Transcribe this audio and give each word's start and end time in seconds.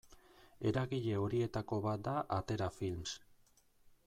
Eragile 0.69 1.19
horietako 1.25 1.79
bat 1.89 2.09
da 2.09 2.17
Atera 2.39 2.71
Films. 2.79 3.15